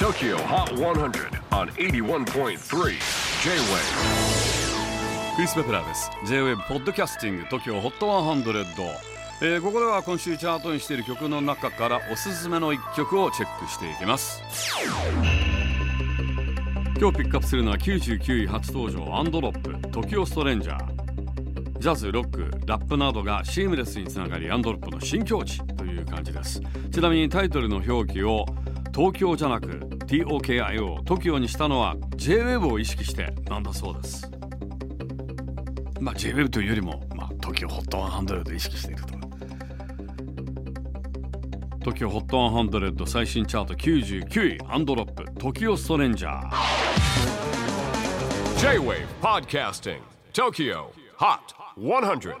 [0.00, 1.12] TOKYO HOT 100
[1.50, 2.56] on 81.3 J-WAVE
[5.36, 6.10] クリス・ベプラーです。
[6.26, 8.64] J-WAVE ポッドキャスティング TOKYO HOT 100、
[9.42, 14.42] えーここでは今週チャートにしている曲の中からおすすめの一曲をチェックしていきます。
[16.98, 26.62] 今日ピックアップするのは99位初登場アンドロップ TOKYO ストレンジャージャズ、ロック、ラップなどがシームレスにつながりアンドロップの新境地という感じです。
[26.90, 28.46] ちなみにタイトルの表記を
[28.94, 34.28] 東京じゃなく TOKIO TOKYO にしたのは JWEB を意識してなんだそうです
[36.00, 39.14] まあ JWEB というよりも、まあ、TOKYOHOT100 で意識していると
[41.90, 46.50] TOKYOHOT100 最新チャート99位アンドロップ TOKYO ストレンジャー
[48.58, 50.00] J-WAVE PODCASTING
[50.32, 50.86] TOKYO
[51.18, 52.34] HOT 100